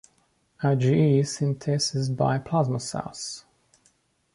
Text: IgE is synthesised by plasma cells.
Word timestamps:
IgE 0.63 1.19
is 1.19 1.35
synthesised 1.35 2.17
by 2.17 2.39
plasma 2.39 2.79
cells. 2.79 3.45